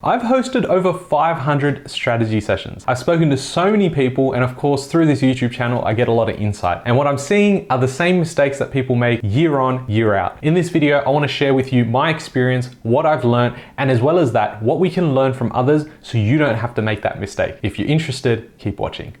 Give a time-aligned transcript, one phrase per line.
[0.00, 2.84] I've hosted over 500 strategy sessions.
[2.86, 6.06] I've spoken to so many people, and of course, through this YouTube channel, I get
[6.06, 6.82] a lot of insight.
[6.84, 10.38] And what I'm seeing are the same mistakes that people make year on, year out.
[10.40, 13.90] In this video, I want to share with you my experience, what I've learned, and
[13.90, 16.82] as well as that, what we can learn from others so you don't have to
[16.82, 17.56] make that mistake.
[17.64, 19.16] If you're interested, keep watching.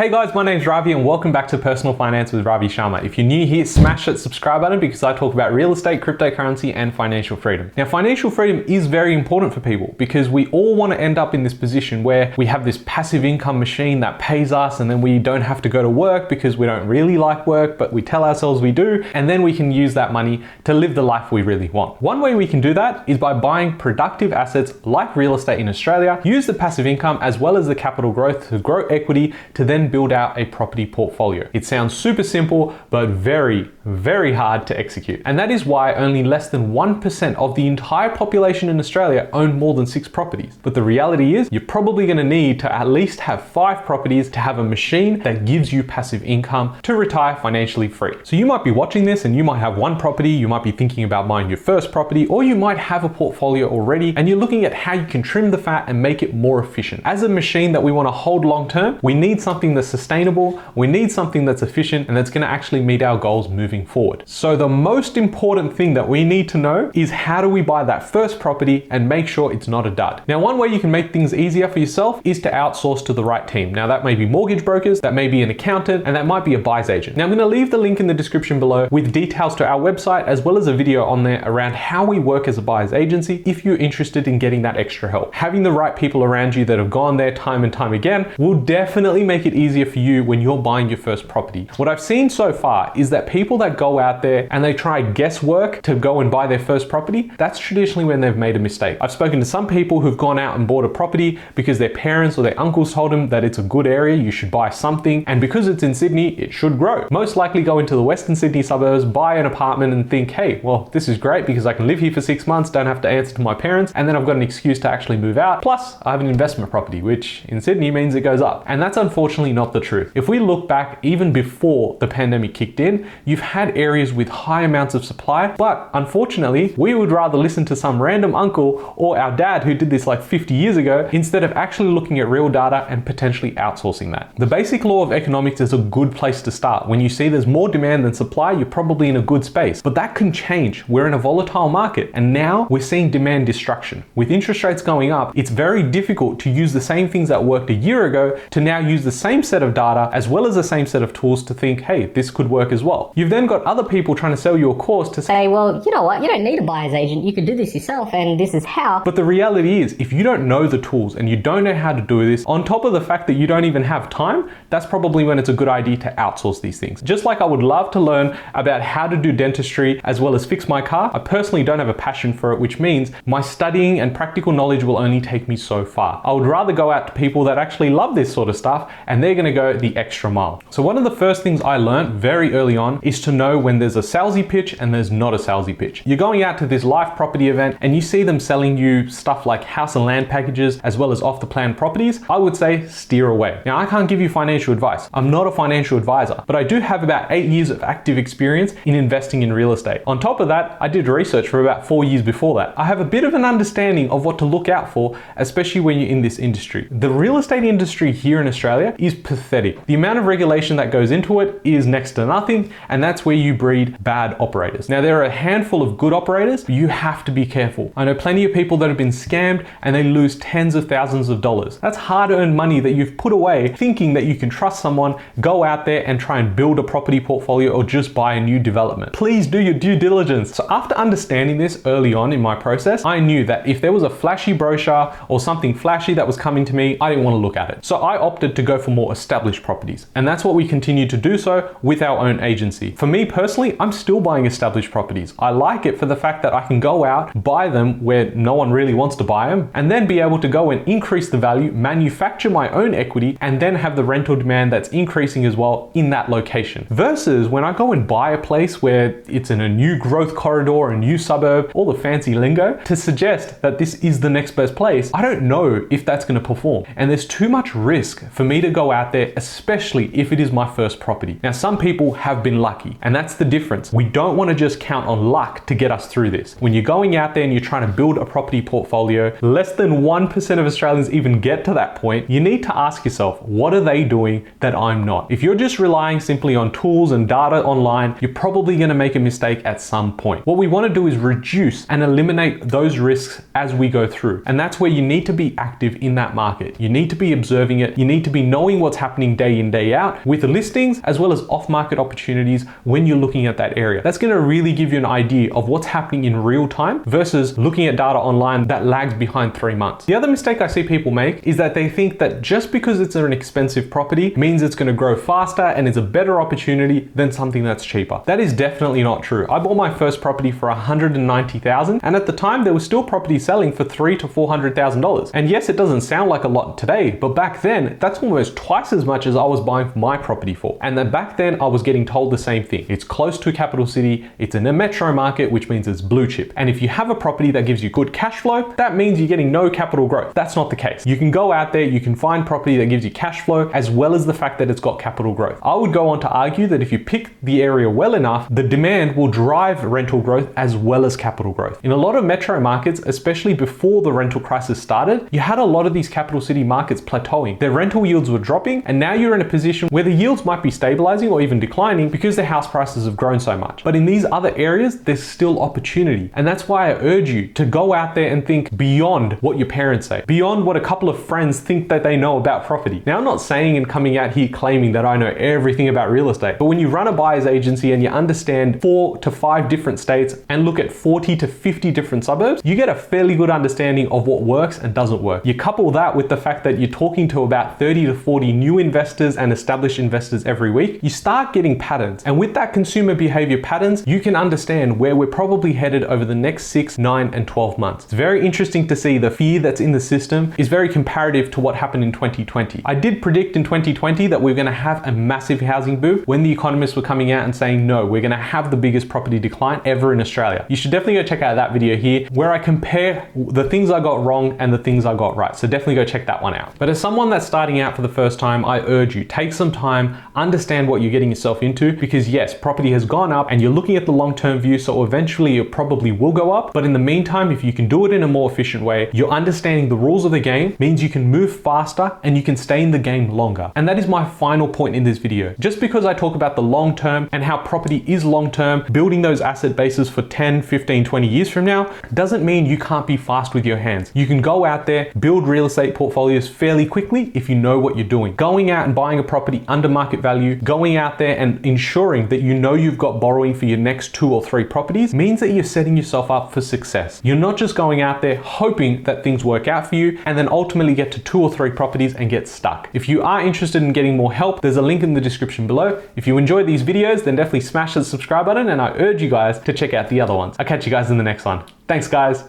[0.00, 3.04] Hey guys, my name is Ravi and welcome back to Personal Finance with Ravi Sharma.
[3.04, 6.74] If you're new here, smash that subscribe button because I talk about real estate, cryptocurrency,
[6.74, 7.70] and financial freedom.
[7.76, 11.34] Now, financial freedom is very important for people because we all want to end up
[11.34, 15.02] in this position where we have this passive income machine that pays us and then
[15.02, 18.00] we don't have to go to work because we don't really like work, but we
[18.00, 21.30] tell ourselves we do, and then we can use that money to live the life
[21.30, 22.00] we really want.
[22.00, 25.68] One way we can do that is by buying productive assets like real estate in
[25.68, 29.62] Australia, use the passive income as well as the capital growth to grow equity to
[29.62, 31.48] then build out a property portfolio.
[31.52, 35.22] It sounds super simple, but very, very hard to execute.
[35.24, 39.58] And that is why only less than 1% of the entire population in Australia own
[39.58, 40.58] more than six properties.
[40.62, 44.40] But the reality is, you're probably gonna need to at least have five properties to
[44.40, 48.14] have a machine that gives you passive income to retire financially free.
[48.22, 50.72] So you might be watching this and you might have one property, you might be
[50.72, 54.38] thinking about buying your first property, or you might have a portfolio already and you're
[54.38, 57.02] looking at how you can trim the fat and make it more efficient.
[57.04, 60.86] As a machine that we wanna hold long term, we need something that's sustainable, we
[60.86, 64.22] need something that's efficient, and that's gonna actually meet our goals moving forward.
[64.26, 67.82] So, the most important thing that we need to know is how do we buy
[67.84, 70.20] that first property and make sure it's not a dud.
[70.28, 73.24] Now, one way you can make things easier for yourself is to outsource to the
[73.24, 73.72] right team.
[73.72, 76.52] Now, that may be mortgage brokers, that may be an accountant, and that might be
[76.52, 77.16] a buyer's agent.
[77.16, 80.26] Now, I'm gonna leave the link in the description below with details to our website
[80.26, 83.42] as well as a video on there around how we work as a buyer's agency
[83.46, 85.32] if you're interested in getting that extra help.
[85.32, 88.60] Having the right people around you that have gone there time and time again will
[88.60, 91.68] definitely make it easier for you when you're buying your first property.
[91.76, 95.02] What I've seen so far is that people that go out there and they try
[95.02, 98.98] guesswork to go and buy their first property, that's traditionally when they've made a mistake.
[99.00, 102.38] I've spoken to some people who've gone out and bought a property because their parents
[102.38, 105.40] or their uncles told them that it's a good area, you should buy something, and
[105.40, 107.06] because it's in Sydney, it should grow.
[107.10, 110.88] Most likely go into the Western Sydney suburbs, buy an apartment, and think, hey, well,
[110.92, 113.34] this is great because I can live here for six months, don't have to answer
[113.34, 115.62] to my parents, and then I've got an excuse to actually move out.
[115.62, 118.64] Plus, I have an investment property, which in Sydney means it goes up.
[118.66, 120.12] And that's unfortunately not the truth.
[120.14, 124.62] If we look back even before the pandemic kicked in, you've had areas with high
[124.62, 129.36] amounts of supply, but unfortunately, we would rather listen to some random uncle or our
[129.36, 132.86] dad who did this like 50 years ago instead of actually looking at real data
[132.88, 134.32] and potentially outsourcing that.
[134.36, 136.88] The basic law of economics is a good place to start.
[136.88, 139.82] When you see there's more demand than supply, you're probably in a good space.
[139.82, 140.86] But that can change.
[140.88, 144.04] We're in a volatile market, and now we're seeing demand destruction.
[144.14, 147.70] With interest rates going up, it's very difficult to use the same things that worked
[147.70, 150.64] a year ago to now use the same set of data as well as the
[150.64, 153.12] same set of tools to think, hey, this could work as well.
[153.16, 155.82] You've then got other people trying to sell you a course to say, say, well,
[155.84, 158.38] you know what, you don't need a buyer's agent, you can do this yourself, and
[158.38, 159.02] this is how.
[159.04, 161.92] but the reality is, if you don't know the tools and you don't know how
[161.92, 164.86] to do this, on top of the fact that you don't even have time, that's
[164.86, 167.00] probably when it's a good idea to outsource these things.
[167.02, 170.44] Just like I would love to learn about how to do dentistry as well as
[170.44, 174.00] fix my car, I personally don't have a passion for it, which means my studying
[174.00, 176.20] and practical knowledge will only take me so far.
[176.24, 179.22] I would rather go out to people that actually love this sort of stuff and
[179.22, 180.62] they're gonna go the extra mile.
[180.70, 183.78] So, one of the first things I learned very early on is to know when
[183.78, 186.02] there's a salesy pitch and there's not a salesy pitch.
[186.04, 189.46] You're going out to this live property event and you see them selling you stuff
[189.46, 192.20] like house and land packages as well as off the plan properties.
[192.28, 193.62] I would say steer away.
[193.66, 195.08] Now, I can't give you financial advice.
[195.12, 198.72] I'm not a financial advisor, but I do have about eight years of active experience
[198.84, 200.02] in investing in real estate.
[200.06, 202.74] On top of that, I did research for about four years before that.
[202.76, 205.98] I have a bit of an understanding of what to look out for, especially when
[205.98, 206.88] you're in this industry.
[206.90, 209.84] The real estate industry here in Australia is pathetic.
[209.86, 213.36] The amount of regulation that goes into it is next to nothing, and that's where
[213.36, 214.88] you breed bad operators.
[214.88, 217.92] Now, there are a handful of good operators, but you have to be careful.
[217.96, 221.28] I know plenty of people that have been scammed and they lose tens of thousands
[221.28, 221.78] of dollars.
[221.78, 225.64] That's hard earned money that you've put away thinking that you can trust someone, go
[225.64, 229.12] out there and try and build a property portfolio or just buy a new development.
[229.12, 230.54] Please do your due diligence.
[230.54, 234.02] So, after understanding this early on in my process, I knew that if there was
[234.02, 237.38] a flashy brochure or something flashy that was coming to me, I didn't want to
[237.38, 237.84] look at it.
[237.84, 240.06] So, I opted to go for more established properties.
[240.14, 242.92] And that's what we continue to do so with our own agency.
[242.92, 245.34] For me personally, I'm still buying established properties.
[245.38, 248.54] I like it for the fact that I can go out, buy them where no
[248.54, 251.38] one really wants to buy them, and then be able to go and increase the
[251.38, 255.90] value, manufacture my own equity, and then have the rental demand that's increasing as well
[255.94, 256.86] in that location.
[256.90, 260.90] Versus when I go and buy a place where it's in a new growth corridor,
[260.90, 264.74] a new suburb, all the fancy lingo, to suggest that this is the next best
[264.74, 266.84] place, I don't know if that's going to perform.
[266.96, 270.40] And there's too much risk for me to go out out there, especially if it
[270.40, 271.40] is my first property.
[271.42, 273.92] Now, some people have been lucky, and that's the difference.
[273.92, 276.56] We don't want to just count on luck to get us through this.
[276.60, 280.02] When you're going out there and you're trying to build a property portfolio, less than
[280.02, 282.28] 1% of Australians even get to that point.
[282.28, 285.30] You need to ask yourself, what are they doing that I'm not?
[285.30, 289.14] If you're just relying simply on tools and data online, you're probably going to make
[289.14, 290.46] a mistake at some point.
[290.46, 294.42] What we want to do is reduce and eliminate those risks as we go through.
[294.46, 296.78] And that's where you need to be active in that market.
[296.80, 297.96] You need to be observing it.
[297.96, 301.16] You need to be knowing what's happening day in, day out with the listings as
[301.16, 304.02] well as off market opportunities when you're looking at that area.
[304.02, 307.56] That's going to really give you an idea of what's happening in real time versus
[307.56, 310.06] looking at data online that lags behind three months.
[310.06, 313.14] The other mistake I see people make is that they think that just because it's
[313.14, 317.30] an expensive property means it's going to grow faster and it's a better opportunity than
[317.30, 318.22] something that's cheaper.
[318.26, 319.46] That is definitely not true.
[319.48, 323.44] I bought my first property for 190,000 and at the time there was still properties
[323.44, 325.30] selling for three to four hundred thousand dollars.
[325.32, 328.79] And yes, it doesn't sound like a lot today, but back then that's almost twice
[328.92, 330.78] as much as I was buying my property for.
[330.80, 332.86] And then back then I was getting told the same thing.
[332.88, 336.26] It's close to a capital city, it's in a metro market, which means it's blue
[336.26, 336.52] chip.
[336.56, 339.28] And if you have a property that gives you good cash flow, that means you're
[339.28, 340.34] getting no capital growth.
[340.34, 341.06] That's not the case.
[341.06, 343.90] You can go out there, you can find property that gives you cash flow as
[343.90, 345.58] well as the fact that it's got capital growth.
[345.62, 348.62] I would go on to argue that if you pick the area well enough, the
[348.62, 351.80] demand will drive rental growth as well as capital growth.
[351.84, 355.64] In a lot of metro markets, especially before the rental crisis started, you had a
[355.64, 357.58] lot of these capital city markets plateauing.
[357.58, 360.62] Their rental yields were dropping, and now you're in a position where the yields might
[360.62, 363.82] be stabilizing or even declining because the house prices have grown so much.
[363.82, 366.30] But in these other areas, there's still opportunity.
[366.34, 369.68] And that's why I urge you to go out there and think beyond what your
[369.68, 373.02] parents say, beyond what a couple of friends think that they know about property.
[373.06, 376.28] Now, I'm not saying and coming out here claiming that I know everything about real
[376.28, 379.98] estate, but when you run a buyer's agency and you understand four to five different
[379.98, 384.06] states and look at 40 to 50 different suburbs, you get a fairly good understanding
[384.08, 385.46] of what works and doesn't work.
[385.46, 388.78] You couple that with the fact that you're talking to about 30 to 40 new
[388.78, 392.22] investors and established investors every week, you start getting patterns.
[392.24, 396.34] And with that consumer behavior patterns, you can understand where we're probably headed over the
[396.34, 398.04] next six, nine, and 12 months.
[398.04, 401.60] It's very interesting to see the fear that's in the system is very comparative to
[401.60, 402.82] what happened in 2020.
[402.84, 406.22] I did predict in 2020 that we are going to have a massive housing boom
[406.26, 409.08] when the economists were coming out and saying, no, we're going to have the biggest
[409.08, 410.66] property decline ever in Australia.
[410.68, 414.00] You should definitely go check out that video here where I compare the things I
[414.00, 415.54] got wrong and the things I got right.
[415.54, 416.74] So definitely go check that one out.
[416.78, 419.70] But as someone that's starting out for the first time, I urge you, take some
[419.70, 423.70] time, understand what you're getting yourself into because yes, property has gone up and you're
[423.70, 424.78] looking at the long-term view.
[424.78, 426.72] So eventually it probably will go up.
[426.72, 429.30] But in the meantime, if you can do it in a more efficient way, you're
[429.30, 432.82] understanding the rules of the game means you can move faster and you can stay
[432.82, 433.70] in the game longer.
[433.76, 435.54] And that is my final point in this video.
[435.60, 439.22] Just because I talk about the long term and how property is long term, building
[439.22, 443.16] those asset bases for 10, 15, 20 years from now, doesn't mean you can't be
[443.16, 444.10] fast with your hands.
[444.14, 447.96] You can go out there, build real estate portfolios fairly quickly if you know what
[447.96, 448.29] you're doing.
[448.36, 452.42] Going out and buying a property under market value, going out there and ensuring that
[452.42, 455.64] you know you've got borrowing for your next two or three properties means that you're
[455.64, 457.20] setting yourself up for success.
[457.24, 460.48] You're not just going out there hoping that things work out for you and then
[460.48, 462.88] ultimately get to two or three properties and get stuck.
[462.92, 466.02] If you are interested in getting more help, there's a link in the description below.
[466.16, 469.30] If you enjoy these videos, then definitely smash the subscribe button and I urge you
[469.30, 470.56] guys to check out the other ones.
[470.58, 471.64] I'll catch you guys in the next one.
[471.88, 472.44] Thanks guys.